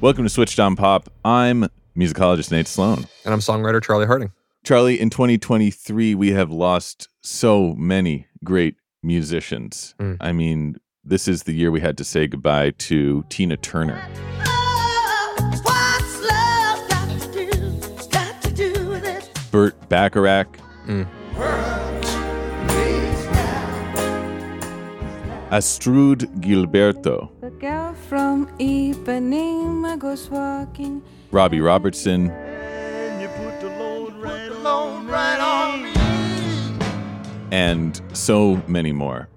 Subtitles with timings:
[0.00, 1.08] Welcome to Switched on Pop.
[1.24, 1.66] I'm
[1.96, 3.06] musicologist Nate Sloan.
[3.24, 4.32] And I'm songwriter Charlie Harding.
[4.64, 9.94] Charlie, in 2023, we have lost so many great musicians.
[9.98, 10.16] Mm.
[10.20, 14.00] I mean, this is the year we had to say goodbye to Tina Turner.
[15.62, 17.80] What's love got to do?
[18.10, 19.00] Got to do.
[19.50, 21.06] Burt Bacharach, Mm.
[25.50, 31.02] Astrud Gilberto, The girl from Ipanema goes walking.
[31.30, 32.30] Robbie Robertson,
[37.50, 39.28] and so many more.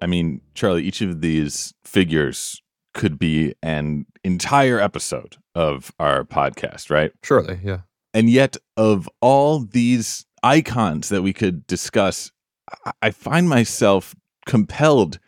[0.00, 2.62] I mean, Charlie, each of these figures
[2.94, 7.12] could be an entire episode of our podcast, right?
[7.22, 7.80] Surely, yeah.
[8.14, 12.32] And yet, of all these icons that we could discuss,
[12.84, 14.14] I- I find myself
[14.46, 15.18] compelled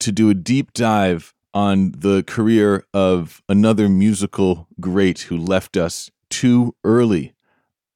[0.00, 6.10] to do a deep dive on the career of another musical great who left us
[6.28, 7.34] too early.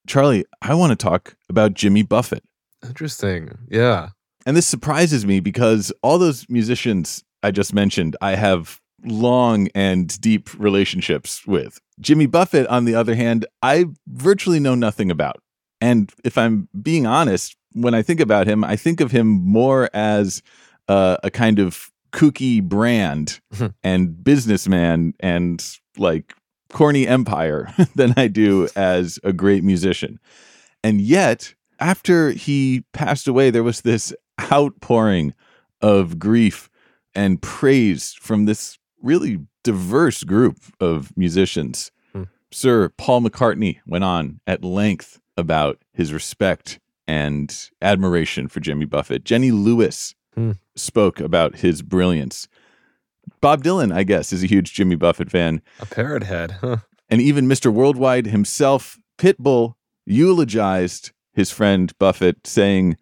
[0.06, 2.44] Charlie, I want to talk about Jimmy Buffett.
[2.84, 3.56] Interesting.
[3.68, 4.10] Yeah.
[4.46, 10.18] And this surprises me because all those musicians I just mentioned, I have long and
[10.20, 11.78] deep relationships with.
[12.00, 15.42] Jimmy Buffett, on the other hand, I virtually know nothing about.
[15.80, 19.90] And if I'm being honest, when I think about him, I think of him more
[19.92, 20.42] as
[20.88, 23.40] uh, a kind of kooky brand
[23.82, 26.34] and businessman and like
[26.72, 30.20] corny empire than I do as a great musician.
[30.82, 34.14] And yet, after he passed away, there was this
[34.52, 35.34] outpouring
[35.82, 36.70] of grief
[37.14, 41.90] and praise from this really diverse group of musicians.
[42.12, 42.24] Hmm.
[42.52, 49.24] Sir Paul McCartney went on at length about his respect and admiration for Jimmy Buffett.
[49.24, 50.52] Jenny Lewis Hmm.
[50.74, 52.48] spoke about his brilliance.
[53.40, 55.62] Bob Dylan, I guess, is a huge Jimmy Buffett fan.
[55.80, 56.52] A parrot head.
[56.60, 56.78] Huh.
[57.08, 57.72] And even Mr.
[57.72, 59.74] Worldwide himself, Pitbull,
[60.06, 62.96] eulogized his friend Buffett, saying,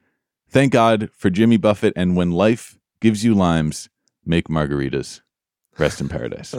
[0.49, 3.89] Thank God for Jimmy Buffett, and when life gives you limes,
[4.25, 5.23] make margaritas.
[5.79, 6.55] Rest in paradise.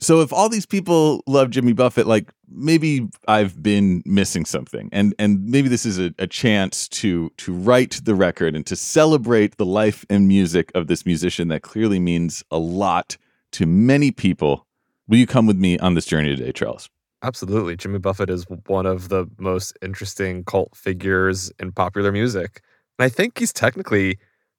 [0.00, 4.88] So if all these people love Jimmy Buffett, like maybe I've been missing something.
[4.92, 8.76] And and maybe this is a, a chance to to write the record and to
[8.76, 13.16] celebrate the life and music of this musician that clearly means a lot
[13.52, 14.66] to many people.
[15.08, 16.88] Will you come with me on this journey today, Charles?
[17.22, 17.76] Absolutely.
[17.76, 22.60] Jimmy Buffett is one of the most interesting cult figures in popular music.
[22.98, 24.18] And I think he's technically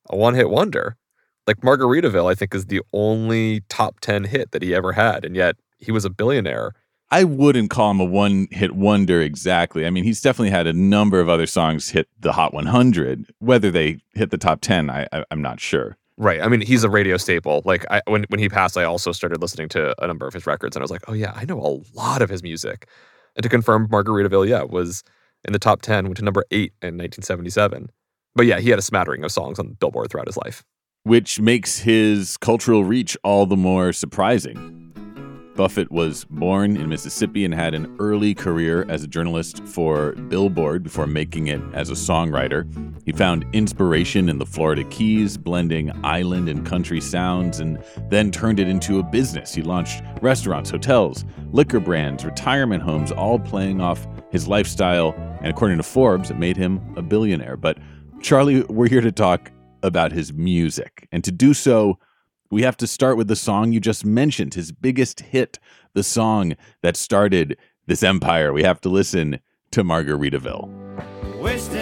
[0.10, 0.98] a one hit wonder.
[1.50, 5.26] Like Margaritaville, I think, is the only top 10 hit that he ever had.
[5.26, 6.74] And yet he was a billionaire.
[7.10, 9.88] I wouldn't call him a one hit wonder exactly.
[9.88, 13.34] I mean, he's definitely had a number of other songs hit the Hot 100.
[13.40, 15.98] Whether they hit the top 10, I, I, I'm not sure.
[16.18, 16.40] Right.
[16.40, 17.64] I mean, he's a radio staple.
[17.66, 20.46] Like I, when when he passed, I also started listening to a number of his
[20.46, 22.88] records, and I was like, oh yeah, I know a lot of his music.
[23.36, 25.04] And to confirm, Margaritaville, yeah, was
[25.48, 27.90] in the top ten, went to number eight in 1977.
[28.36, 30.64] But yeah, he had a smattering of songs on Billboard throughout his life.
[31.10, 34.76] Which makes his cultural reach all the more surprising.
[35.56, 40.84] Buffett was born in Mississippi and had an early career as a journalist for Billboard
[40.84, 42.64] before making it as a songwriter.
[43.06, 48.60] He found inspiration in the Florida Keys, blending island and country sounds, and then turned
[48.60, 49.52] it into a business.
[49.52, 55.16] He launched restaurants, hotels, liquor brands, retirement homes, all playing off his lifestyle.
[55.40, 57.58] And according to Forbes, it made him a billionaire.
[57.58, 57.80] But
[58.22, 59.52] Charlie, we're here to talk
[59.84, 61.08] about his music.
[61.12, 62.00] And to do so,
[62.52, 65.60] we have to start with the song you just mentioned, his biggest hit,
[65.94, 68.54] the song that started this empire.
[68.54, 69.40] We have to listen
[69.72, 71.40] to Margaritaville.
[71.40, 71.79] Wasting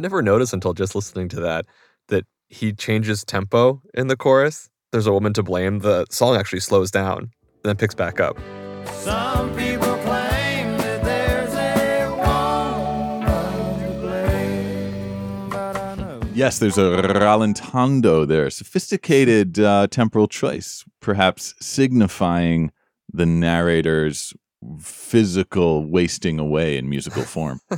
[0.00, 1.66] never noticed until just listening to that
[2.08, 4.68] that he changes tempo in the chorus.
[4.92, 5.80] There's a woman to blame.
[5.80, 7.30] The song actually slows down,
[7.62, 8.36] then picks back up.
[8.94, 16.20] Some people claim that there's a woman to blame, but I know.
[16.34, 22.72] Yes, there's a rallentando there, sophisticated uh, temporal choice, perhaps signifying
[23.12, 24.34] the narrator's
[24.80, 27.60] physical wasting away in musical form.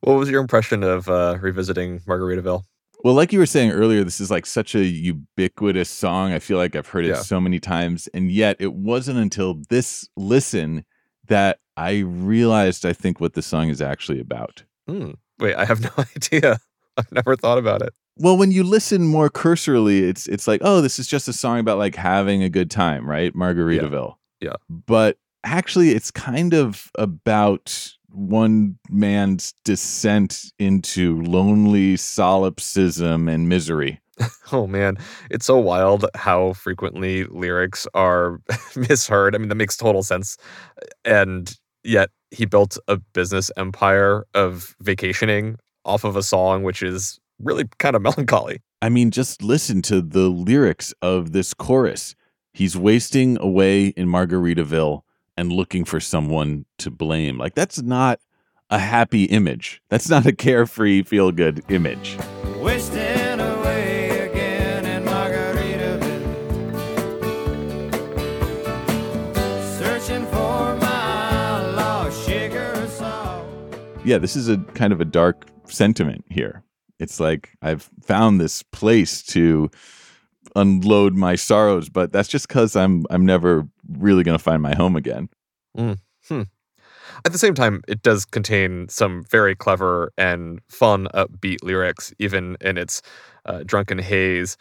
[0.00, 2.62] What was your impression of uh, revisiting Margaritaville?
[3.04, 6.32] Well, like you were saying earlier, this is like such a ubiquitous song.
[6.32, 7.14] I feel like I've heard it Yeah.
[7.22, 8.08] so many times.
[8.12, 10.84] And yet it wasn't until this listen
[11.28, 14.64] that I realized, I think, what the song is actually about.
[14.88, 15.12] Hmm.
[15.38, 16.58] Wait, I have no idea.
[16.96, 17.92] I've never thought about it.
[18.16, 21.60] Well, when you listen more cursorily, it's it's like, oh, this is just a song
[21.60, 23.32] about like having a good time, right?
[23.32, 24.16] Margaritaville.
[24.40, 24.54] Yeah.
[24.68, 34.00] But actually, it's kind of about one man's descent into lonely solipsism and misery.
[34.50, 34.96] Oh man,
[35.30, 38.40] it's so wild how frequently lyrics are
[38.76, 39.34] misheard.
[39.34, 40.38] I mean, that makes total sense.
[41.04, 47.20] And yet he built a business empire of vacationing off of a song which is
[47.38, 48.60] really kind of melancholy.
[48.80, 52.14] I mean, just listen to the lyrics of this chorus.
[52.52, 55.02] He's wasting away in Margaritaville
[55.38, 57.38] and looking for someone to blame.
[57.38, 58.18] Like, that's not
[58.70, 59.80] a happy image.
[59.88, 62.18] That's not a carefree, feel good image.
[62.56, 66.34] Wasting away again in Margaritaville.
[69.78, 73.46] Searching for my lost sugar salt.
[74.04, 76.64] Yeah, this is a kind of a dark sentiment here.
[76.98, 79.70] It's like I've found this place to
[80.56, 84.96] unload my sorrows, but that's just because I'm I'm never really gonna find my home
[84.96, 85.28] again.
[87.24, 92.56] At the same time, it does contain some very clever and fun, upbeat lyrics, even
[92.60, 93.02] in its
[93.44, 94.56] uh, drunken haze.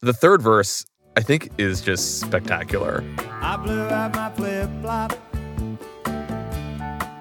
[0.00, 0.84] The third verse,
[1.16, 3.04] I think, is just spectacular.
[3.40, 5.12] I blew out my flip flop.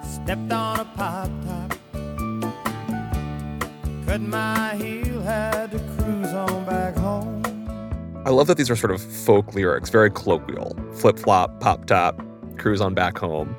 [0.04, 1.77] Stepped on a pop top.
[4.06, 7.38] Cut my heel, had to cruise on back home.
[8.29, 10.77] I love that these are sort of folk lyrics, very colloquial.
[10.93, 12.21] Flip flop, pop top,
[12.59, 13.55] cruise on back home.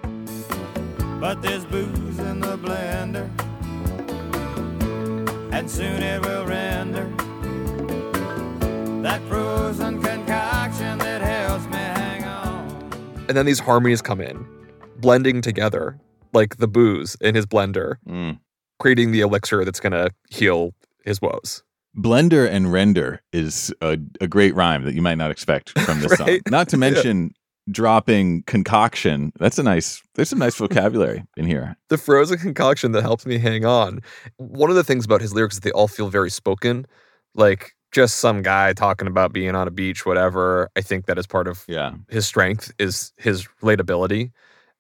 [1.21, 3.29] But there's booze in the blender,
[5.53, 7.05] and soon it will render
[9.03, 13.25] that frozen concoction that helps me hang on.
[13.27, 14.47] And then these harmonies come in,
[14.99, 15.99] blending together
[16.33, 18.39] like the booze in his blender, Mm.
[18.79, 20.75] creating the elixir that's going to heal
[21.05, 21.65] his woes.
[21.97, 26.13] Blender and render is a, a great rhyme that you might not expect from this
[26.17, 26.39] song.
[26.49, 27.33] Not to mention
[27.71, 29.33] dropping concoction.
[29.39, 30.03] That's a nice.
[30.15, 31.77] There's some nice vocabulary in here.
[31.89, 34.01] The frozen concoction that helps me hang on.
[34.37, 36.87] One of the things about his lyrics is they all feel very spoken,
[37.35, 40.71] like just some guy talking about being on a beach, whatever.
[40.77, 41.93] I think that is part of Yeah.
[42.09, 44.31] his strength is his relatability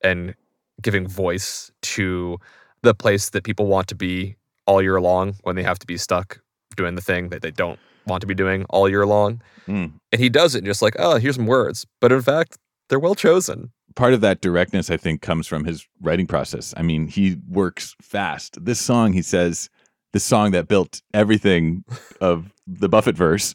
[0.03, 0.35] and
[0.81, 2.39] giving voice to
[2.83, 4.37] the place that people want to be
[4.67, 6.41] all year long when they have to be stuck
[6.76, 9.40] doing the thing that they don't want to be doing all year long.
[9.69, 9.93] Mm.
[10.12, 11.87] And he does it just like, oh, here's some words.
[12.00, 12.58] But in fact,
[12.88, 13.70] they're well chosen.
[13.96, 16.72] Part of that directness, I think, comes from his writing process.
[16.76, 18.64] I mean, he works fast.
[18.64, 19.69] This song, he says,
[20.12, 21.84] this song that built everything
[22.20, 23.55] of the Buffett verse,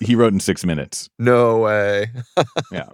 [0.00, 1.08] he wrote in six minutes.
[1.18, 2.10] No way.
[2.72, 2.88] Yeah.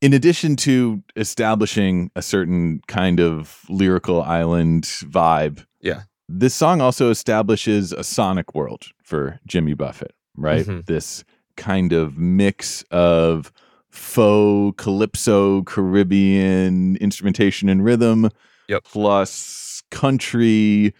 [0.00, 6.02] In addition to establishing a certain kind of lyrical island vibe, Yeah.
[6.28, 10.64] This song also establishes a sonic world for Jimmy Buffett, right?
[10.66, 10.86] Mhm.
[10.86, 11.24] This
[11.56, 13.52] kind of mix of
[13.90, 18.30] faux calypso Caribbean instrumentation and rhythm,
[18.68, 18.84] Yep.
[18.84, 20.94] plus country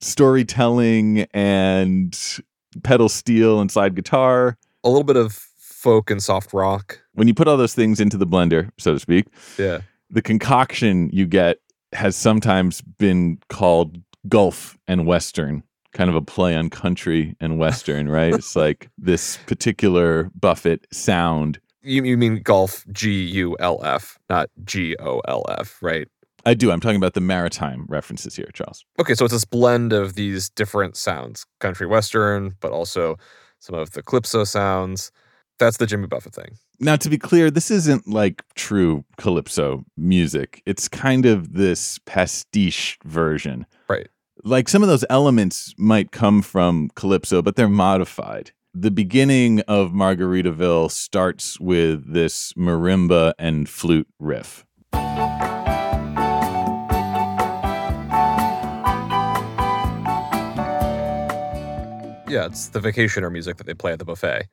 [0.00, 2.18] storytelling and
[2.82, 7.00] pedal steel and slide guitar A little bit of folk and soft rock.
[7.14, 9.26] when you put all those things into the blender, so to speak,
[9.58, 9.80] Yeah.
[10.10, 11.58] the concoction you get
[11.92, 13.98] has sometimes been called
[14.28, 18.34] Gulf and Western, kind of a play on country and Western, right?
[18.34, 21.60] it's like this particular Buffett sound.
[21.82, 26.08] You, you mean golf G U L F, not G O L F, right?
[26.44, 26.70] I do.
[26.70, 28.84] I'm talking about the maritime references here, Charles.
[28.98, 33.16] Okay, so it's this blend of these different sounds country western, but also
[33.58, 35.10] some of the calypso sounds.
[35.58, 36.56] That's the Jimmy Buffett thing.
[36.80, 40.62] Now, to be clear, this isn't like true calypso music.
[40.64, 43.66] It's kind of this pastiche version.
[43.88, 44.06] Right.
[44.44, 48.52] Like some of those elements might come from calypso, but they're modified.
[48.74, 54.64] The beginning of Margaritaville starts with this marimba and flute riff.
[62.30, 64.46] Yeah, it's the vacationer music that they play at the buffet.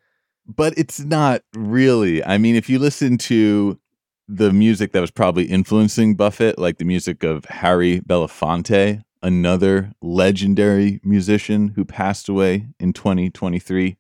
[0.48, 2.24] But it's not really.
[2.24, 3.80] I mean, if you listen to
[4.28, 11.00] the music that was probably influencing Buffett, like the music of Harry Belafonte, another legendary
[11.04, 13.98] musician who passed away in 2023,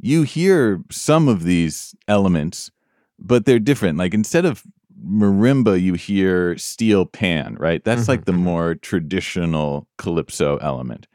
[0.00, 2.70] you hear some of these elements,
[3.18, 3.98] but they're different.
[3.98, 4.62] Like instead of
[5.06, 7.82] marimba, you hear steel pan, right?
[7.84, 8.38] That's Mhm, like the mhm.
[8.38, 11.06] more traditional calypso element.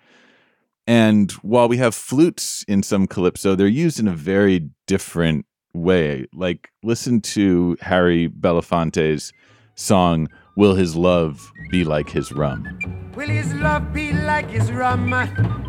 [0.89, 6.25] And while we have flutes in some calypso, they're used in a very different way.
[6.33, 9.31] Like, listen to Harry Belafonte's
[9.75, 12.79] song, Will His Love Be Like His Rum?
[13.15, 15.11] Will his love be like his rum?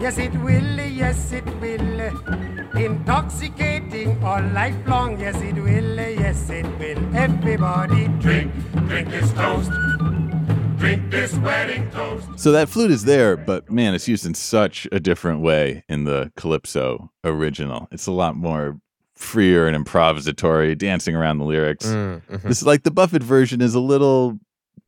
[0.01, 2.01] Yes, it will, yes, it will.
[2.77, 7.17] Intoxicating all life long, yes, it will, yes, it will.
[7.17, 8.53] Everybody drink,
[8.87, 9.73] drink this toast,
[10.81, 12.27] drink this wedding toast.
[12.41, 16.05] So that flute is there, but man, it's used in such a different way in
[16.05, 17.87] the Calypso original.
[17.93, 18.81] It's a lot more
[19.15, 21.85] freer and improvisatory, dancing around the lyrics.
[21.87, 22.43] Mm, mhm.
[22.45, 24.39] This is like the Buffett version is a little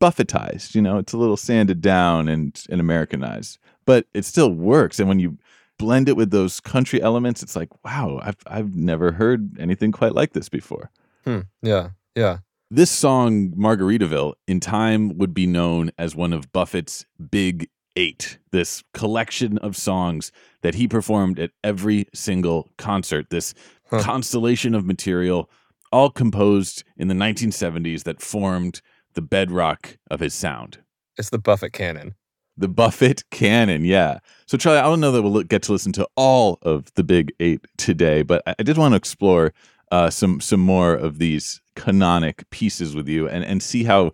[0.01, 4.99] buffetized, you know, it's a little sanded down and, and Americanized, but it still works.
[4.99, 5.37] And when you
[5.77, 10.13] blend it with those country elements, it's like, wow, I've, I've never heard anything quite
[10.13, 10.89] like this before.
[11.23, 12.39] Hmm, Yeah, yeah.
[12.75, 18.83] This song, Margaritaville, in time would be known as one of Buffett's big eight, this
[18.95, 20.31] collection of songs
[20.63, 23.53] that he performed at every single concert, this
[23.91, 24.01] Huh.
[24.01, 25.51] constellation of material,
[25.91, 28.81] all composed in the 1970s that formed
[29.13, 30.79] the bedrock of his sound.
[31.15, 32.15] It's the Buffett canon.
[32.57, 34.17] The Buffett canon, yeah.
[34.47, 37.33] So, Charlie, I don't know that we'll get to listen to all of the big
[37.39, 39.53] eight today, but I I did want to explore
[39.91, 44.11] uh, some some more of these canonic pieces with you and, and see how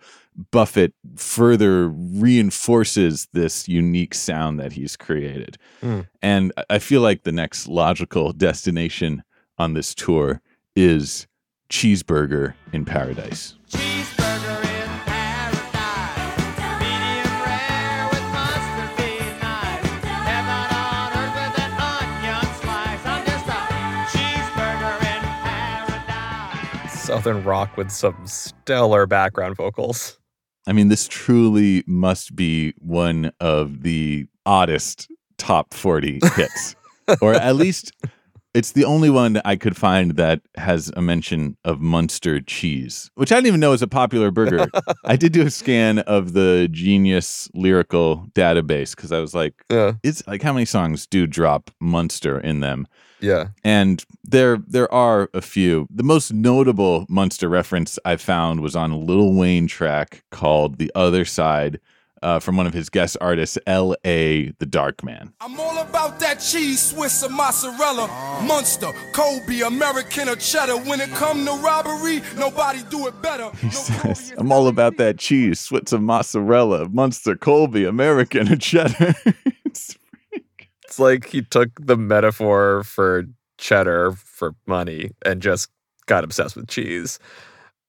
[0.51, 5.57] Buffett further reinforces this unique sound that he's created.
[5.81, 6.01] Hmm.
[6.21, 9.23] And I feel like the next logical destination
[9.57, 10.41] on this tour
[10.75, 11.27] is
[11.69, 13.55] Cheeseburger in Paradise.
[27.09, 30.19] Southern rock with some stellar background vocals.
[30.67, 36.75] I mean, this truly must be one of the oddest top 40 hits,
[37.19, 37.93] or at least
[38.53, 43.31] it's the only one I could find that has a mention of Munster cheese, which
[43.31, 44.67] I didn't even know is a popular burger.
[45.05, 49.93] I did do a scan of the Genius lyrical database because I was like, Yeah,
[50.03, 52.87] it's like how many songs do drop Munster in them?
[53.21, 53.49] yeah.
[53.63, 55.87] And there there are a few.
[55.93, 60.91] The most notable Munster reference I found was on a Lil Wayne track called The
[60.95, 61.79] Other Side
[62.21, 64.51] uh, from one of his guest artists, L.A.
[64.59, 65.33] The Dark Man.
[65.41, 68.07] I'm all about that cheese, Swiss or mozzarella,
[68.43, 70.77] Munster, Colby, American or cheddar.
[70.77, 73.49] When it come to robbery, nobody do it better.
[73.57, 79.13] He says, I'm all about that cheese, Switzer mozzarella, Munster, Colby, American, and cheddar.
[79.65, 79.95] It's-
[80.85, 83.25] It's like he took the metaphor for
[83.59, 85.69] cheddar for money and just
[86.07, 87.19] got obsessed with cheese.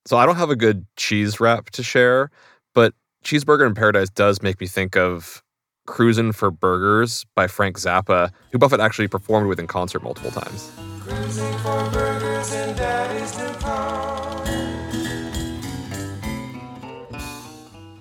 [0.07, 2.31] So I don't have a good cheese rap to share,
[2.75, 2.93] but
[3.25, 5.43] Cheeseburger in Paradise does make me think of
[5.87, 10.71] Cruisin' for Burgers by Frank Zappa, who Buffett actually performed with in concert multiple times.
[11.01, 14.11] Cruising for burgers and daddy's new car.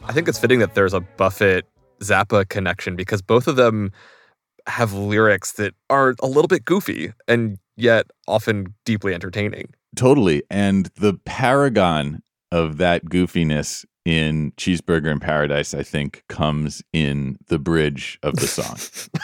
[0.08, 1.66] I think it's fitting that there's a Buffett
[2.02, 3.92] Zappa connection because both of them
[4.68, 9.74] have lyrics that are a little bit goofy and yet often deeply entertaining.
[9.96, 10.44] totally.
[10.50, 17.60] And the paragon of that goofiness in Cheeseburger in Paradise, I think, comes in the
[17.60, 18.78] bridge of the song.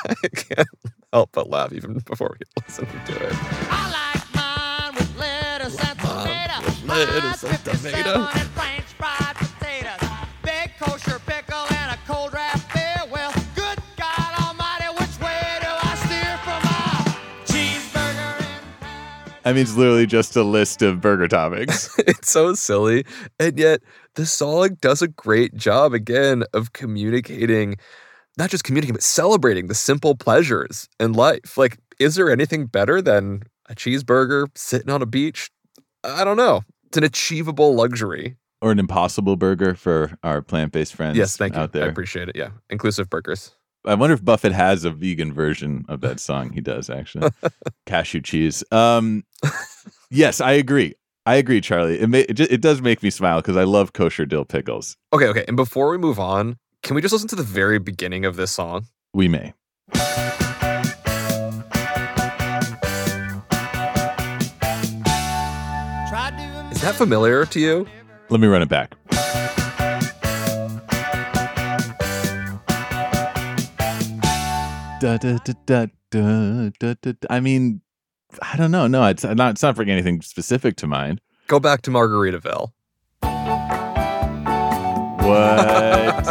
[0.23, 0.69] I can't
[1.11, 3.33] help but laugh even before we listen to it.
[3.71, 6.65] I like mine with lettuce and tomato.
[6.67, 8.64] with lettuce and tomato.
[19.45, 21.89] I mean, it's literally just a list of burger toppings.
[21.99, 23.05] it's so silly.
[23.39, 23.81] And yet,
[24.15, 27.75] the song does a great job again of communicating,
[28.39, 31.57] not just communicating, but celebrating the simple pleasures in life.
[31.57, 35.51] Like, is there anything better than a cheeseburger sitting on a beach?
[36.03, 36.61] I don't know.
[36.87, 38.37] It's an achievable luxury.
[38.61, 41.61] or an impossible burger for our plant-based friends yes, thank you.
[41.61, 41.83] out there.
[41.83, 42.35] I appreciate it.
[42.35, 42.49] Yeah.
[42.71, 43.51] Inclusive burgers.
[43.87, 46.51] I wonder if Buffett has a vegan version of that song.
[46.51, 47.29] He does actually.
[47.85, 48.63] Cashew cheese.
[48.71, 49.23] Um,
[50.09, 50.95] yes, I agree.
[51.27, 51.99] I agree, Charlie.
[51.99, 54.97] It may, it, just, it does make me smile because I love kosher dill pickles.
[55.13, 55.45] Okay, okay.
[55.47, 58.51] And before we move on, can we just listen to the very beginning of this
[58.51, 58.87] song?
[59.13, 59.53] We may.
[66.71, 67.87] Is that familiar to you?
[68.29, 68.95] Let me run it back.
[75.05, 77.13] Da, da, da, da, da, da.
[77.29, 77.81] I mean,
[78.41, 78.87] I don't know.
[78.87, 79.51] No, it's not.
[79.51, 81.21] It's not bringing anything specific to mind.
[81.45, 82.71] Go back to Margaritaville.
[85.21, 86.25] What?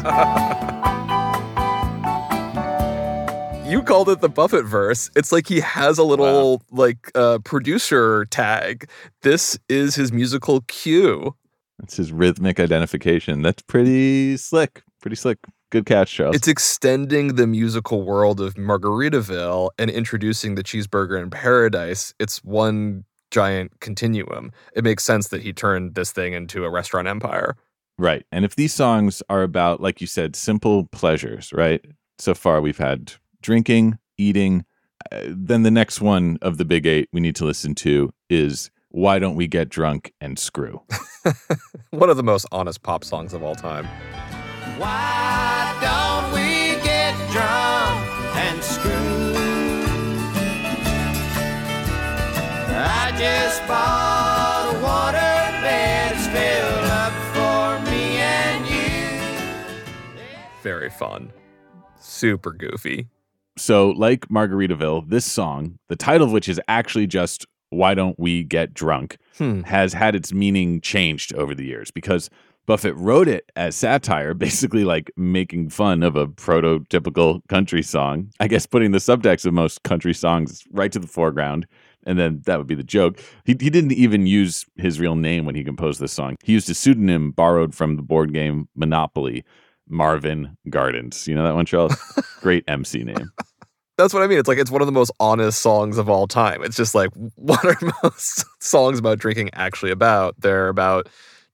[3.64, 5.10] You called it the Buffett verse.
[5.16, 8.90] It's like he has a little like uh, producer tag.
[9.22, 11.34] This is his musical cue.
[11.78, 13.40] That's his rhythmic identification.
[13.40, 14.82] That's pretty slick.
[15.00, 15.38] Pretty slick.
[15.74, 16.36] Good catch, Charles.
[16.36, 22.14] It's extending the musical world of Margaritaville and introducing the cheeseburger in paradise.
[22.20, 24.52] It's one giant continuum.
[24.76, 27.56] It makes sense that he turned this thing into a restaurant empire.
[27.98, 28.24] Right.
[28.30, 31.84] And if these songs are about, like you said, simple pleasures, right?
[32.20, 34.64] So far, we've had drinking, eating.
[35.10, 38.70] Uh, then the next one of the big eight we need to listen to is
[38.90, 40.82] Why Don't We Get Drunk and Screw?
[41.90, 43.88] One of the most honest pop songs of all time.
[44.78, 45.33] Why
[60.94, 61.32] fun.
[62.00, 63.08] Super goofy.
[63.56, 68.42] So, like Margaritaville, this song, the title of which is actually just Why Don't We
[68.42, 69.62] Get Drunk, Hmm.
[69.62, 72.30] has had its meaning changed over the years because
[72.66, 78.30] Buffett wrote it as satire, basically like making fun of a prototypical country song.
[78.40, 81.66] I guess putting the subtext of most country songs right to the foreground.
[82.06, 83.18] And then that would be the joke.
[83.44, 86.36] He, he didn't even use his real name when he composed this song.
[86.44, 89.42] He used a pseudonym borrowed from the board game Monopoly,
[89.88, 91.26] Marvin Gardens.
[91.28, 91.94] You know that one, Charles?
[92.40, 93.30] Great MC name.
[93.96, 94.38] That's what I mean.
[94.38, 96.62] It's like it's one of the most honest songs of all time.
[96.64, 100.34] It's just like what are most songs about drinking actually about?
[100.40, 101.08] They're about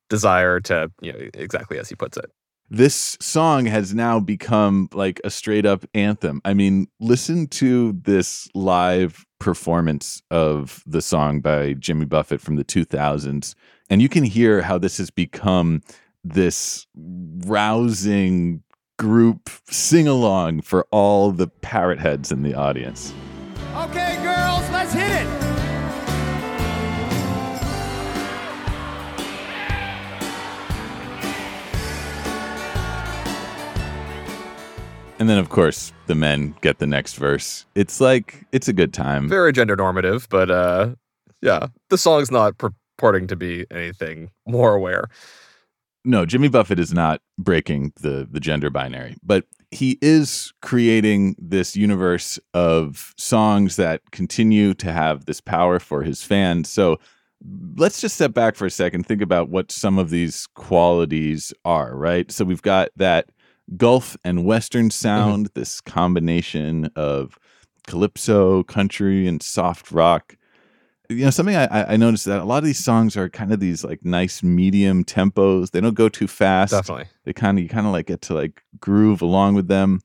[0.08, 2.30] desire to, you know, exactly as he puts it.
[2.70, 6.40] this song has now become like a straight up anthem.
[6.44, 12.64] I mean, listen to this live performance of the song by Jimmy Buffett from the
[12.64, 13.54] 2000s,
[13.88, 15.82] and you can hear how this has become
[16.24, 18.62] this rousing
[18.98, 23.14] group sing along for all the parrot heads in the audience.
[23.74, 25.26] Okay, girls, let's hit it.
[35.18, 37.66] And then, of course, the men get the next verse.
[37.74, 39.28] It's like, it's a good time.
[39.28, 40.94] Very gender normative, but uh
[41.42, 45.08] yeah, the song's not purporting to be anything more aware.
[46.04, 51.76] No, Jimmy Buffett is not breaking the the gender binary, but he is creating this
[51.76, 56.68] universe of songs that continue to have this power for his fans.
[56.68, 56.98] So
[57.76, 61.96] let's just step back for a second, think about what some of these qualities are,
[61.96, 62.30] right?
[62.30, 63.30] So we've got that
[63.76, 64.90] Gulf and Western mm-hmm.
[64.90, 67.38] sound, this combination of
[67.86, 70.36] calypso, country, and soft rock
[71.10, 73.60] you know something I, I- noticed that a lot of these songs are kind of
[73.60, 75.70] these like nice medium tempos.
[75.72, 76.72] They don't go too fast.
[76.72, 77.06] Definitely.
[77.24, 80.00] they kind of you kind of like get to like groove along with them.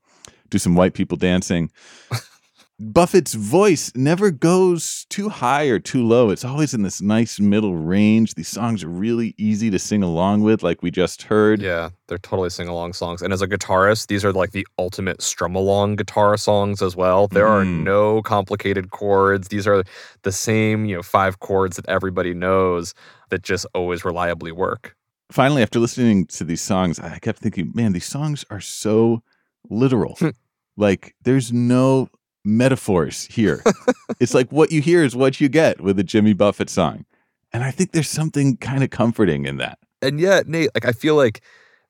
[0.49, 1.71] Do some white people dancing
[2.77, 7.73] buffett's voice never goes too high or too low it's always in this nice middle
[7.75, 11.91] range these songs are really easy to sing along with like we just heard Yeah,
[12.07, 13.21] they're totally sing along songs.
[13.21, 17.27] And as a guitarist, these are like the ultimate strum along guitar songs as well.
[17.29, 17.83] There are Mm.
[17.83, 19.47] no complicated chords.
[19.47, 19.83] These are
[20.23, 22.93] the same, you know, five chords that everybody knows
[23.29, 24.95] that just always reliably work.
[25.31, 29.23] finally, after listening to these songs, I kept thinking, man, these songs are so
[29.69, 30.17] literal.
[30.77, 32.09] like, there's no
[32.45, 33.63] metaphors here.
[34.19, 37.05] it's like what you hear is what you get with a Jimmy Buffett song.
[37.51, 39.79] And I think there's something kind of comforting in that.
[40.01, 41.41] And yet, Nate, like I feel like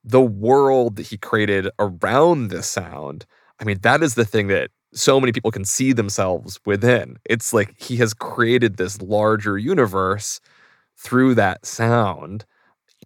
[0.04, 3.26] the world that he created around this sound,
[3.60, 7.18] I mean, that is the thing that so many people can see themselves within.
[7.24, 10.40] It's like he has created this larger universe
[10.96, 12.44] through that sound.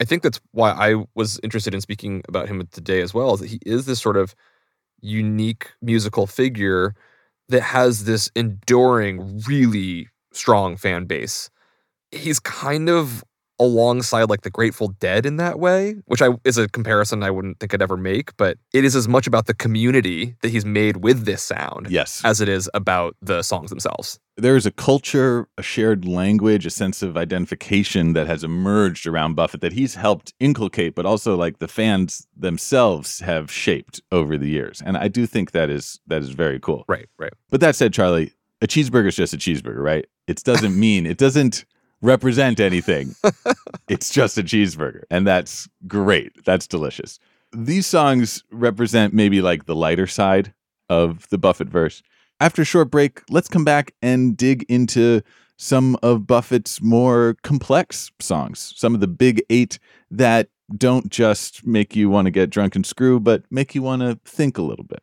[0.00, 3.40] I think that's why I was interested in speaking about him today as well, is
[3.40, 4.34] that he is this sort of
[5.00, 6.94] unique musical figure
[7.50, 11.50] that has this enduring, really strong fan base.
[12.12, 13.24] He's kind of
[13.60, 17.60] alongside like the Grateful Dead in that way, which I is a comparison I wouldn't
[17.60, 20.96] think I'd ever make, but it is as much about the community that he's made
[20.98, 22.22] with this sound Yes.
[22.24, 24.18] as it is about the songs themselves.
[24.36, 29.34] there is a culture, a shared language, a sense of identification that has emerged around
[29.34, 34.48] Buffett that he's helped inculcate, but also like the fans themselves have shaped over the
[34.48, 34.82] years.
[34.84, 36.84] And I do think that is that is very cool.
[36.88, 37.32] Right, right.
[37.50, 40.06] But that said, Charlie, a cheeseburger is just a cheeseburger, right?
[40.26, 41.64] It doesn't mean it doesn't
[42.02, 43.14] represent anything.
[43.88, 45.02] it's just a cheeseburger.
[45.10, 46.44] And that's great.
[46.44, 47.18] That's delicious.
[47.52, 50.54] These songs represent maybe like the lighter side
[50.88, 52.02] of the Buffett verse.
[52.38, 55.22] After a short break, let's come back and dig into
[55.56, 59.78] some of Buffett's more complex songs, some of the big eight
[60.10, 64.00] that don't just make you want to get drunk and screw, but make you want
[64.00, 65.02] to think a little bit.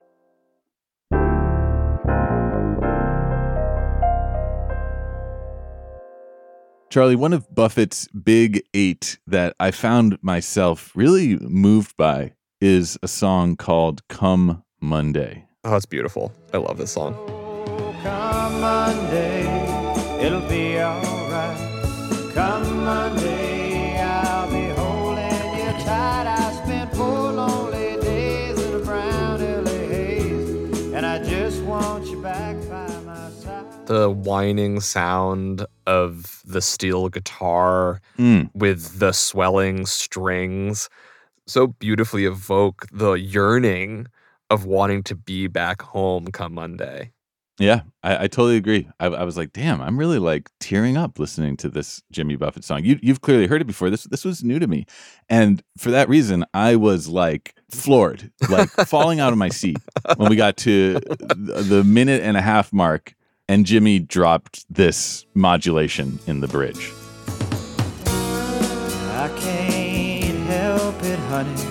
[6.91, 13.07] Charlie, one of Buffett's big eight that I found myself really moved by is a
[13.07, 15.45] song called Come Monday.
[15.63, 16.33] Oh, it's beautiful.
[16.53, 17.15] I love this song.
[17.15, 19.43] Oh, come Monday,
[20.19, 21.57] it'll be alright.
[22.33, 23.40] Come Monday,
[33.91, 38.49] the whining sound of the steel guitar Mm.
[38.53, 40.87] with the swelling strings
[41.47, 44.07] so beautifully evoke the yearning
[44.49, 47.11] of wanting to be back home come Monday.
[47.59, 48.87] Yeah, I, I totally agree.
[48.99, 52.63] I, I was like, damn, I'm really like tearing up listening to this Jimmy Buffett
[52.63, 52.83] song.
[52.85, 53.89] You, you've clearly heard it before.
[53.89, 54.85] This this was new to me,
[55.29, 59.77] and for that reason, I was like floored, like falling out of my seat
[60.15, 60.93] when we got to
[61.35, 63.13] the minute and a half mark,
[63.51, 66.93] and Jimmy dropped this modulation in the bridge.
[68.05, 71.61] I can't help it, honey.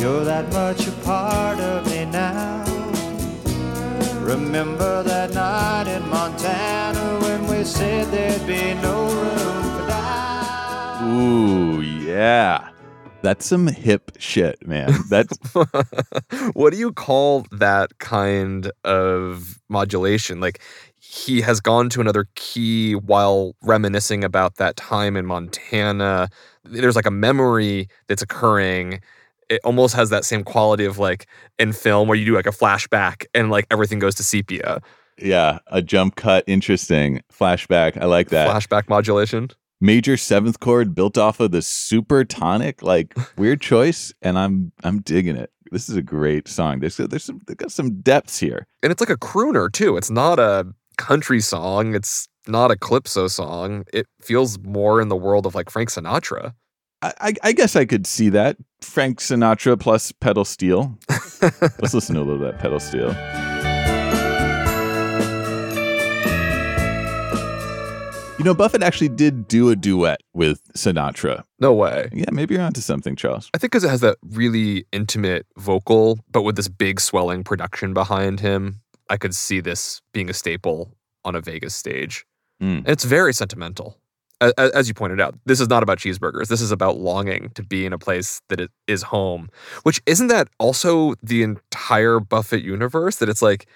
[0.00, 2.64] You're that much a part of me now.
[4.20, 11.02] Remember that night in Montana when we said there'd be no room for doubt.
[11.02, 12.68] Ooh, yeah,
[13.22, 14.92] that's some hip shit, man.
[15.08, 15.36] That's
[16.52, 20.40] what do you call that kind of modulation?
[20.40, 20.60] Like
[20.96, 26.28] he has gone to another key while reminiscing about that time in Montana.
[26.64, 29.00] There's like a memory that's occurring.
[29.48, 31.26] It almost has that same quality of like
[31.58, 34.80] in film where you do like a flashback and like everything goes to sepia.
[35.18, 38.00] yeah, a jump cut, interesting flashback.
[38.00, 38.48] I like that.
[38.48, 39.50] Flashback modulation.
[39.80, 45.00] Major seventh chord built off of the super tonic like weird choice and i'm i'm
[45.00, 48.66] digging it this is a great song there's there's some they got some depths here
[48.82, 49.96] And it's like a crooner too.
[49.96, 50.66] It's not a
[50.98, 51.94] country song.
[51.94, 53.84] It's not a calypso song.
[53.92, 56.54] It feels more in the world of like Frank Sinatra.
[57.02, 60.98] I, I, I guess I could see that Frank Sinatra plus pedal steel.
[61.40, 63.14] Let's listen to a little of that pedal steel.
[68.40, 71.44] You know, Buffett actually did do a duet with Sinatra.
[71.58, 72.08] No way.
[72.10, 73.50] Yeah, maybe you're onto something, Charles.
[73.52, 77.92] I think because it has that really intimate vocal, but with this big swelling production
[77.92, 80.90] behind him, I could see this being a staple
[81.22, 82.24] on a Vegas stage.
[82.62, 82.78] Mm.
[82.78, 83.98] And it's very sentimental.
[84.56, 86.48] As you pointed out, this is not about cheeseburgers.
[86.48, 89.50] This is about longing to be in a place that is home.
[89.82, 93.16] Which isn't that also the entire Buffett universe?
[93.16, 93.66] That it's like,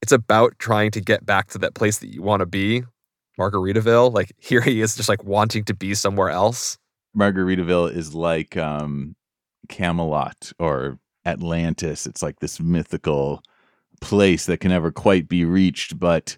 [0.00, 2.84] it's about trying to get back to that place that you want to be,
[3.38, 4.12] Margaritaville.
[4.12, 6.78] Like here he is just like wanting to be somewhere else.
[7.16, 9.14] Margaritaville is like um,
[9.68, 12.06] Camelot or Atlantis.
[12.06, 13.42] It's like this mythical
[14.00, 16.36] place that can never quite be reached, but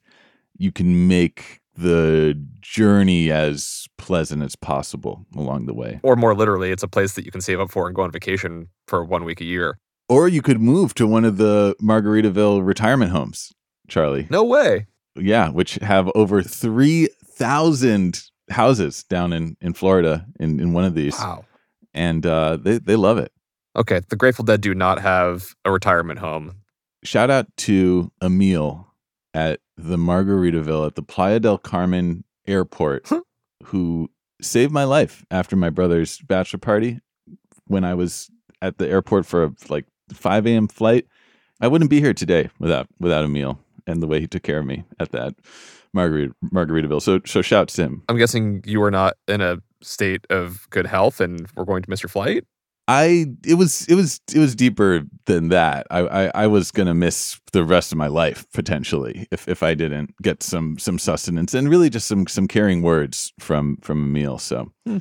[0.58, 6.00] you can make the journey as pleasant as possible along the way.
[6.02, 8.10] Or more literally, it's a place that you can save up for and go on
[8.10, 9.78] vacation for one week a year.
[10.08, 13.52] Or you could move to one of the Margaritaville retirement homes,
[13.88, 14.26] Charlie.
[14.30, 14.86] No way.
[15.18, 21.18] Yeah, which have over 3,000 houses down in, in Florida in, in one of these.
[21.18, 21.44] Wow.
[21.94, 23.32] And uh, they, they love it.
[23.74, 26.56] Okay, the Grateful Dead do not have a retirement home.
[27.04, 28.86] shout out to Emil
[29.34, 33.10] at the Margaritaville at the Playa del Carmen airport
[33.64, 37.00] who saved my life after my brother's bachelor party
[37.66, 38.30] when I was
[38.62, 40.68] at the airport for a like 5 a.m.
[40.68, 41.06] flight.
[41.60, 44.66] I wouldn't be here today without without Emil and the way he took care of
[44.66, 45.34] me at that
[45.94, 47.02] Margarit Margaritaville.
[47.02, 48.02] So so shouts to him.
[48.08, 51.90] I'm guessing you were not in a state of good health and we're going to
[51.90, 52.44] miss your flight.
[52.88, 55.86] I it was it was it was deeper than that.
[55.90, 59.74] I, I I was gonna miss the rest of my life potentially if if I
[59.74, 64.38] didn't get some some sustenance and really just some some caring words from from Emil.
[64.38, 64.72] So.
[64.86, 64.98] Hmm.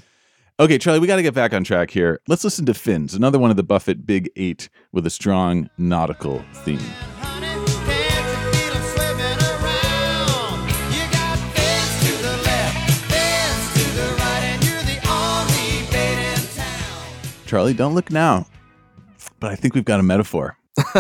[0.58, 2.22] Okay, Charlie, we got to get back on track here.
[2.30, 6.46] Let's listen to Fins, another one of the Buffett Big Eight with a strong nautical
[6.54, 6.80] theme.
[17.46, 18.48] Charlie, don't look now,
[19.40, 20.58] but I think we've got a metaphor.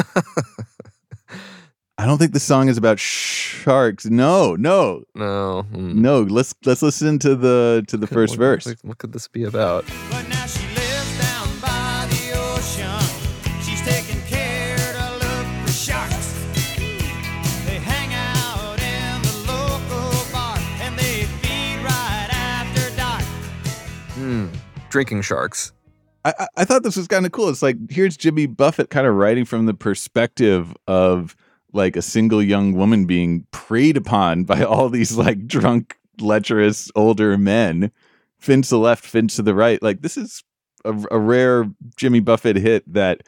[1.97, 4.05] I don't think the song is about sharks.
[4.05, 5.65] No, no, No.
[5.71, 5.95] mm.
[5.95, 6.21] no.
[6.23, 8.65] Let's let's listen to the to the first What- verse.
[8.65, 9.85] What, what could this be about?
[10.11, 12.99] But now she lives down by the ocean.
[13.61, 16.33] She's taking care to look for sharks.
[17.65, 23.23] They hang out in the local bar and they feed right after dark.
[24.15, 24.47] Hmm.
[24.89, 25.71] Drinking sharks.
[26.25, 27.49] I, I- thought this was kind of cool.
[27.49, 31.35] It's like here's Jimmy Buffett kind of writing from the perspective of
[31.73, 37.37] like a single young woman being preyed upon by all these like drunk, lecherous older
[37.37, 37.91] men.
[38.39, 39.81] Fins to the left, fins to the right.
[39.81, 40.43] Like this is
[40.83, 43.23] a, a rare Jimmy Buffett hit that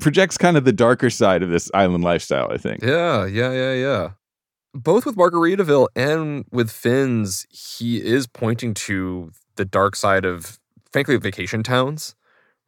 [0.00, 2.50] projects kind of the darker side of this island lifestyle.
[2.52, 2.82] I think.
[2.82, 4.10] Yeah, yeah, yeah, yeah.
[4.72, 10.58] Both with Margaritaville and with Fins, he is pointing to the dark side of,
[10.90, 12.16] frankly, vacation towns,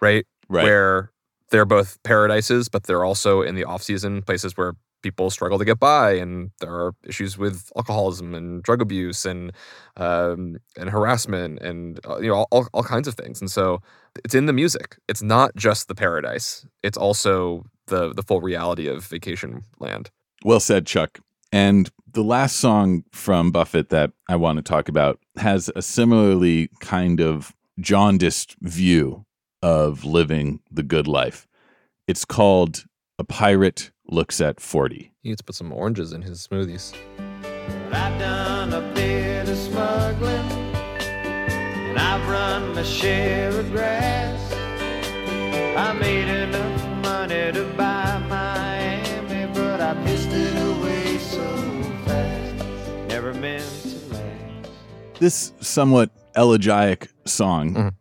[0.00, 0.26] right?
[0.48, 0.64] Right.
[0.64, 1.10] Where
[1.50, 5.64] they're both paradises, but they're also in the off season places where people struggle to
[5.64, 9.52] get by, and there are issues with alcoholism and drug abuse and
[9.96, 13.40] um, and harassment and uh, you know all, all, all kinds of things.
[13.40, 13.80] And so
[14.24, 14.96] it's in the music.
[15.08, 16.66] It's not just the paradise.
[16.82, 20.10] It's also the the full reality of vacation land.
[20.44, 21.20] Well said, Chuck.
[21.52, 26.70] And the last song from Buffett that I want to talk about has a similarly
[26.80, 29.24] kind of jaundiced view
[29.62, 31.46] of living the good life.
[32.06, 32.84] It's called
[33.18, 35.12] A Pirate Looks at 40.
[35.22, 36.94] He needs to put some oranges in his smoothies.
[37.92, 40.50] I've done a bit of smuggling,
[41.00, 44.52] and I've run my share of grass.
[45.76, 51.44] I made enough money to buy Miami, but I pissed it away so
[52.06, 52.64] fast.
[53.08, 54.70] Never meant to last.
[55.20, 57.94] This somewhat elegiac song Mhm.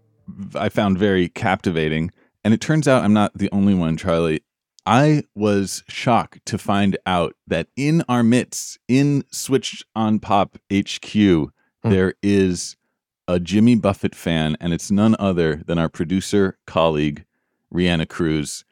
[0.55, 2.11] I found very captivating.
[2.43, 4.41] And it turns out I'm not the only one, Charlie.
[4.85, 11.13] I was shocked to find out that in our midst, in Switched on Pop HQ,
[11.83, 11.89] Hmm.
[11.89, 12.75] there is
[13.27, 17.25] a Jimmy Buffett fan, and it's none other than our producer colleague,
[17.73, 18.63] Reanna Cruz.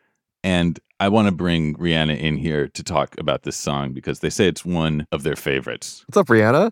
[0.43, 4.29] And I want to bring Reanna in here to talk about this song because they
[4.29, 6.03] say it's one of their favorites.
[6.07, 6.71] What's up, Reanna?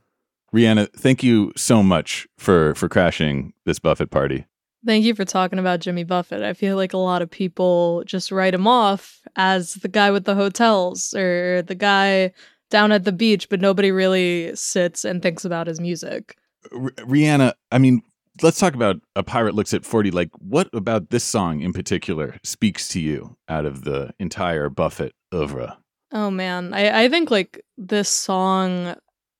[0.53, 4.45] Reanna, thank you so much for for crashing this Buffett party.
[4.85, 6.41] Thank you for talking about Jimmy Buffett.
[6.41, 10.25] I feel like a lot of people just write him off as the guy with
[10.25, 12.33] the hotels or the guy
[12.71, 16.35] down at the beach, but nobody really sits and thinks about his music.
[16.73, 18.01] R- Reanna, I mean,
[18.41, 20.09] let's talk about A Pirate Looks at 40.
[20.09, 25.13] Like, what about this song in particular speaks to you out of the entire Buffett
[25.33, 25.77] oeuvre?
[26.11, 28.95] Oh man, I, I think like this song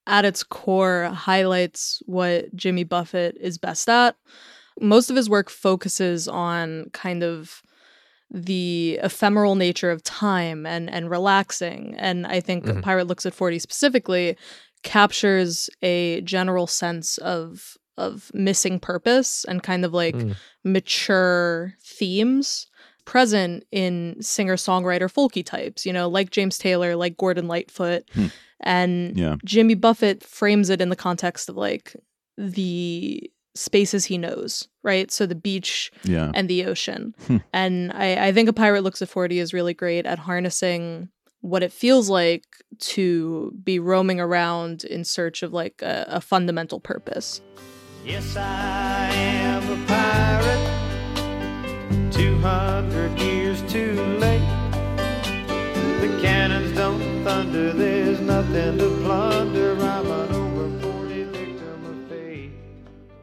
[0.08, 4.16] at its core highlights what Jimmy Buffett is best at.
[4.80, 7.62] Most of his work focuses on kind of
[8.34, 11.96] the ephemeral nature of time and and relaxing.
[11.98, 12.82] And I think Mhm.
[12.82, 14.38] Pirate Looks at 40 specifically
[14.84, 20.36] captures a general sense of of missing purpose and kind of like Mm.
[20.64, 22.68] mature themes
[23.06, 28.04] present in singer-songwriter folky types, you know, like James Taylor, like Gordon Lightfoot.
[28.14, 28.28] Hmm.
[28.62, 29.36] And Yeah.
[29.44, 31.96] Jimmy Buffett frames it in the context of like
[32.38, 35.12] the spaces he knows, right?
[35.12, 36.32] So the beach Yeah.
[36.34, 37.14] and the ocean.
[37.28, 37.38] Hmm.
[37.54, 41.10] And I, I think A Pirate Looks at 40 is really great at harnessing
[41.42, 42.44] what it feels like
[42.80, 47.42] to be roaming around in search of like a, a fundamental purpose.
[48.06, 50.68] Yes, I am a pirate.
[52.14, 54.40] 200 years too late.
[56.02, 59.76] The cannons don't thunder, there's nothing to plunder.
[59.82, 60.21] I'm an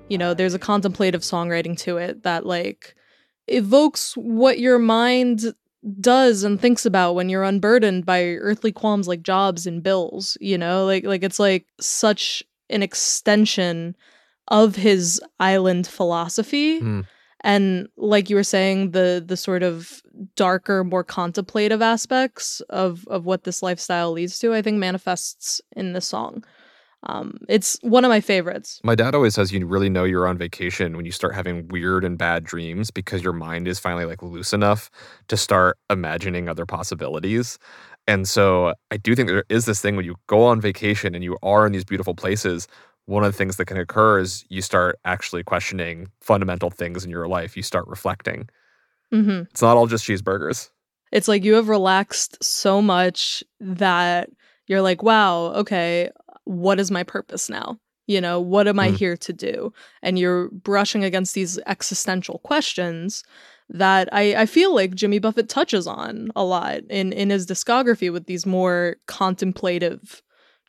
[0.08, 2.94] You know, there's a contemplative songwriting to it that like
[3.46, 5.54] evokes what your mind
[6.00, 10.58] does and thinks about when you're unburdened by earthly qualms like jobs and bills, you
[10.58, 10.84] know?
[10.84, 13.96] Like like it's like such an extension
[14.48, 16.80] of his island philosophy.
[16.80, 17.00] Hmm.
[17.42, 20.02] And like you were saying, the the sort of
[20.34, 25.92] darker, more contemplative aspects of of what this lifestyle leads to, I think manifests in
[25.92, 26.44] this song.
[27.04, 28.80] Um, it's one of my favorites.
[28.82, 32.04] My dad always says you really know you're on vacation when you start having weird
[32.04, 34.90] and bad dreams because your mind is finally like loose enough
[35.28, 37.58] to start imagining other possibilities.
[38.08, 41.22] And so I do think there is this thing when you go on vacation and
[41.22, 42.66] you are in these beautiful places,
[43.06, 47.10] one of the things that can occur is you start actually questioning fundamental things in
[47.10, 47.56] your life.
[47.56, 48.48] You start reflecting.
[49.12, 50.70] hmm It's not all just cheeseburgers.
[51.12, 54.28] It's like you have relaxed so much that
[54.66, 56.10] you're like, wow, okay,
[56.48, 57.78] what is my purpose now?
[58.06, 58.96] You know, what am I Mm.
[58.96, 59.72] here to do?
[60.02, 63.22] And you're brushing against these existential questions
[63.68, 68.10] that I, I feel like Jimmy Buffett touches on a lot in, in his discography
[68.10, 68.96] with these more
[69.42, 70.22] contemplative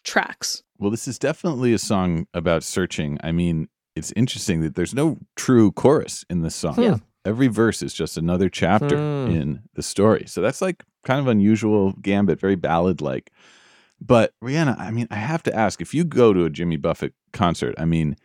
[0.03, 0.63] tracks.
[0.77, 3.17] Well, this is definitely a song about searching.
[3.23, 6.81] I mean, it's interesting that there's no true chorus in this song.
[6.81, 6.97] Yeah.
[7.25, 9.31] Every verse is just another chapter Hmm.
[9.31, 10.23] in the story.
[10.27, 13.31] So that's like kind of unusual gambit, very ballad like.
[14.01, 17.13] But Reanna, I mean, I have to ask if you go to a Jimmy Buffett
[17.33, 18.15] concert, I mean,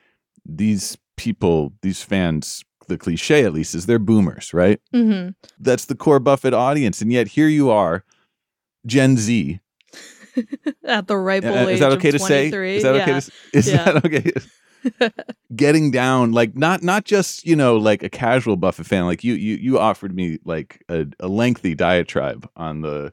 [0.47, 4.81] these people, these fans, the cliche at least is they're boomers, right?
[4.93, 7.01] hmm That's the core Buffett audience.
[7.01, 8.05] And yet here you are,
[8.87, 9.61] Gen Z.
[10.85, 12.51] At the ripe Uh, old age is that okay to say?
[12.51, 12.77] 23.
[12.77, 13.59] Is that okay to Yeah.
[13.59, 13.85] Is Yeah.
[13.85, 15.11] that okay?
[15.57, 19.05] Getting down, like not not just you know like a casual Buffett fan.
[19.05, 23.13] Like you you you offered me like a, a lengthy diatribe on the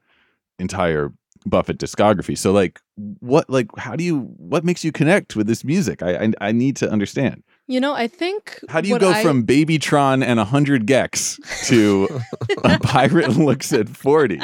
[0.57, 1.13] entire
[1.45, 2.37] Buffett discography.
[2.37, 2.79] So like
[3.19, 6.03] what like how do you what makes you connect with this music?
[6.03, 7.43] I I, I need to understand.
[7.67, 8.59] You know, I think.
[8.69, 12.07] How do you go I- from Babytron and a hundred gecs to
[12.63, 14.39] a pirate looks at forty?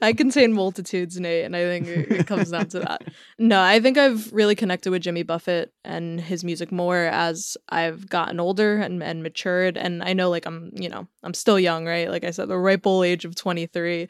[0.00, 3.02] I contain multitudes, Nate, and I think it it comes down to that.
[3.38, 8.08] No, I think I've really connected with Jimmy Buffett and his music more as I've
[8.08, 9.76] gotten older and, and matured.
[9.76, 12.08] And I know, like, I'm, you know, I'm still young, right?
[12.08, 14.08] Like I said, the ripe old age of 23.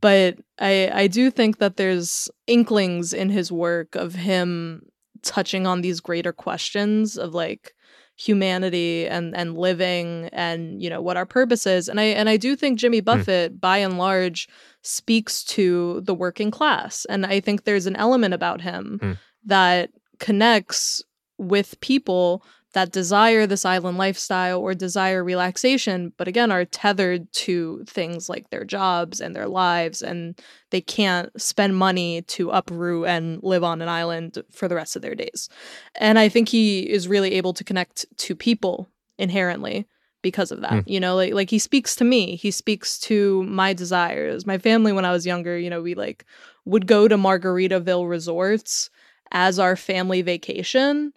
[0.00, 4.82] But I, I do think that there's inklings in his work of him
[5.22, 7.72] touching on these greater questions of like
[8.16, 12.36] humanity and and living and you know what our purpose is and i and i
[12.36, 14.48] do think jimmy buffett by and large
[14.82, 17.04] speaks to the working class.
[17.08, 19.12] And I think there's an element about him Hmm.
[19.44, 21.02] that connects
[21.36, 22.42] with people
[22.74, 28.50] that desire this island lifestyle or desire relaxation, but again, are tethered to things like
[28.50, 30.38] their jobs and their lives, and
[30.70, 35.02] they can't spend money to uproot and live on an island for the rest of
[35.02, 35.48] their days.
[35.94, 39.86] And I think he is really able to connect to people inherently
[40.20, 40.84] because of that.
[40.84, 40.90] Hmm.
[40.90, 42.36] You know, like like he speaks to me.
[42.36, 44.46] He speaks to my desires.
[44.46, 46.26] My family when I was younger, you know, we like
[46.66, 48.90] would go to Margaritaville resorts
[49.30, 51.12] as our family vacation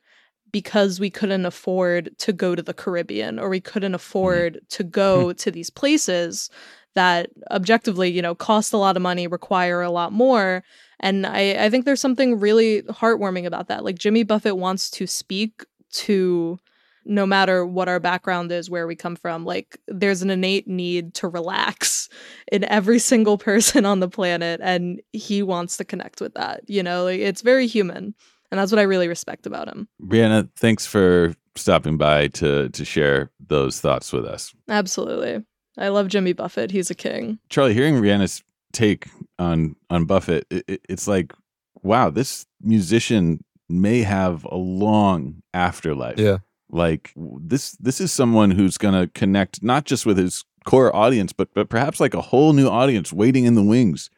[0.51, 3.95] because we couldn't afford to go to the Caribbean or we couldn't mm-hmm.
[3.95, 5.35] afford to go mm-hmm.
[5.37, 6.49] to these places
[6.93, 10.63] that objectively, you know, cost a lot of money, require a lot more.
[10.99, 13.83] And I, I think there's something really heartwarming about that.
[13.83, 16.59] Like Jimmy Buffett wants to speak to
[17.05, 21.13] no matter what our background is, where we come from, like there's an innate need
[21.15, 22.09] to relax
[22.51, 24.59] in every single person on the planet.
[24.63, 26.61] And he wants to connect with that.
[26.67, 28.13] You know, like it's very human.
[28.51, 29.87] And that's what I really respect about him.
[30.01, 34.53] Brianna, thanks for stopping by to to share those thoughts with us.
[34.69, 35.43] Absolutely.
[35.77, 36.71] I love Jimmy Buffett.
[36.71, 37.39] He's a king.
[37.49, 39.07] Charlie, hearing Reanna's take
[39.39, 41.33] on on Buffett, it, it- it's like,
[41.81, 46.19] wow, this musician may have a long afterlife.
[46.19, 46.37] Yeah.
[46.69, 51.31] like this this is someone who's going to connect not just with his core audience,
[51.33, 54.09] but but perhaps like a whole new audience waiting in the wings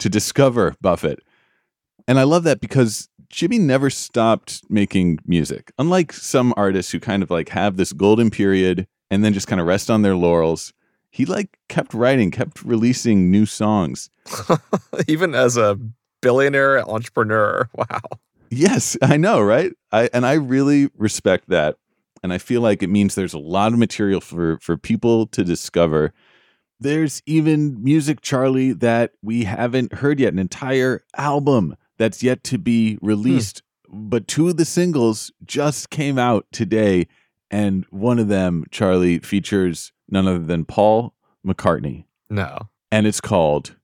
[0.00, 1.20] to discover Buffett.
[2.08, 5.72] And I love that because Jimmy never stopped making music.
[5.78, 9.60] Unlike some artists who kind of like have this golden period and then just kind
[9.60, 10.72] of rest on their laurels,
[11.10, 14.10] he like kept writing, kept releasing new songs.
[15.08, 15.78] Even as a
[16.20, 17.68] billionaire entrepreneur.
[17.74, 18.00] Wow.
[18.50, 19.72] Yes, I know, right?
[19.92, 21.76] I and I really respect that.
[22.22, 25.44] And I feel like it means there's a lot of material for for people to
[25.44, 26.12] discover.
[26.78, 32.58] There's even music, Charlie, that we haven't heard yet, an entire album that's yet to
[32.58, 33.06] be hmm.
[33.06, 33.62] released.
[33.88, 37.06] But two of the singles just came out today,
[37.50, 41.14] and one of them, Charlie, features none other than Paul
[41.46, 42.68] McCartney, No.
[42.90, 43.76] and it's called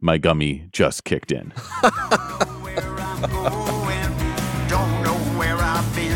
[0.00, 1.50] My Gummie Just Kicked In.
[1.50, 6.12] where I'm going, don't know where I've been.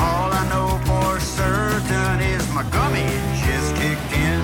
[0.00, 3.06] All I know for certain is my gummy
[3.44, 4.40] just kicked in.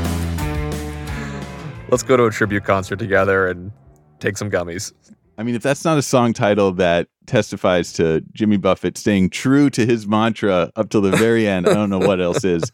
[1.88, 3.72] Let's go to a tribute concert together and
[4.20, 4.92] take some gummies.
[5.36, 9.70] I mean, if that's not a song title that testifies to Jimmy Buffett staying true
[9.70, 12.70] to his mantra up till the very end, I don't know what else is.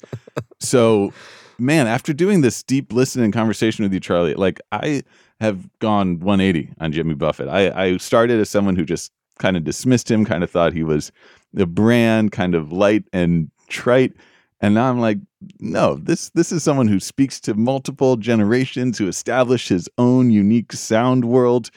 [0.58, 1.12] So,
[1.58, 5.02] man, after doing this deep listening conversation with you, Charlie, like I
[5.40, 7.48] have gone 180 on Jimmy Buffett.
[7.48, 10.82] I, I started as someone who just kind of dismissed him, kind of thought he
[10.82, 11.10] was
[11.54, 14.12] the brand, kind of light and trite.
[14.60, 15.18] And now I'm like,
[15.58, 20.72] no, this this is someone who speaks to multiple generations, who established his own unique
[20.72, 21.70] sound world,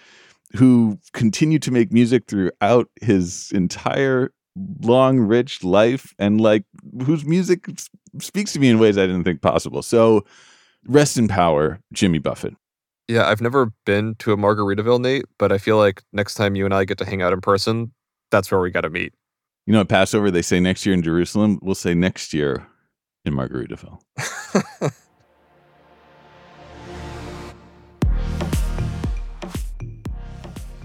[0.55, 4.31] who continued to make music throughout his entire
[4.81, 6.63] long, rich life, and like
[7.05, 7.67] whose music
[8.19, 9.81] speaks to me in ways I didn't think possible.
[9.81, 10.25] So,
[10.87, 12.55] rest in power, Jimmy Buffett.
[13.07, 16.65] Yeah, I've never been to a Margaritaville, Nate, but I feel like next time you
[16.65, 17.91] and I get to hang out in person,
[18.31, 19.13] that's where we got to meet.
[19.65, 21.59] You know, at Passover they say next year in Jerusalem.
[21.61, 22.67] We'll say next year
[23.25, 23.99] in Margaritaville.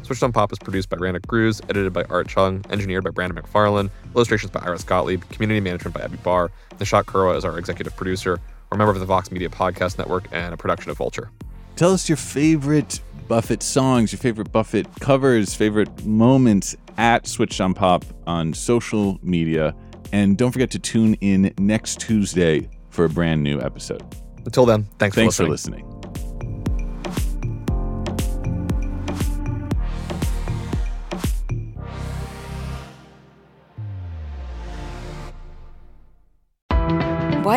[0.08, 3.42] Switched on Pop is produced by Reanna Cruz, edited by Art Chung, engineered by Brandon
[3.42, 6.50] McFarlane, illustrations by Iris Gottlieb, community management by Abby Barr.
[6.78, 8.40] Nishat Kurwa is our executive producer.
[8.70, 11.30] We're a member of the Vox Media Podcast Network and a production of Vulture.
[11.76, 17.74] Tell us your favorite Buffett songs, your favorite Buffett covers, favorite moments at Switched on
[17.74, 19.74] Pop on social media.
[20.14, 24.02] And don't forget to tune in next Tuesday for a brand new episode.
[24.46, 25.84] Until then, thanks, Thanks for for listening.
[25.84, 25.97] listening.